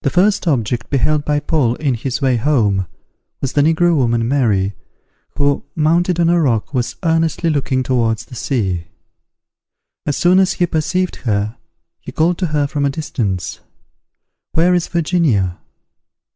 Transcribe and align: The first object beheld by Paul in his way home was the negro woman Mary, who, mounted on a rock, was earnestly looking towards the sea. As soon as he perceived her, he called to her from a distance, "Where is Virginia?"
The 0.00 0.10
first 0.10 0.48
object 0.48 0.90
beheld 0.90 1.24
by 1.24 1.38
Paul 1.38 1.76
in 1.76 1.94
his 1.94 2.20
way 2.20 2.38
home 2.38 2.88
was 3.40 3.52
the 3.52 3.62
negro 3.62 3.94
woman 3.94 4.26
Mary, 4.26 4.74
who, 5.36 5.62
mounted 5.76 6.18
on 6.18 6.28
a 6.28 6.40
rock, 6.40 6.74
was 6.74 6.96
earnestly 7.04 7.48
looking 7.48 7.84
towards 7.84 8.24
the 8.24 8.34
sea. 8.34 8.88
As 10.06 10.16
soon 10.16 10.40
as 10.40 10.54
he 10.54 10.66
perceived 10.66 11.22
her, 11.22 11.56
he 12.00 12.10
called 12.10 12.38
to 12.38 12.46
her 12.46 12.66
from 12.66 12.84
a 12.84 12.90
distance, 12.90 13.60
"Where 14.50 14.74
is 14.74 14.88
Virginia?" 14.88 15.60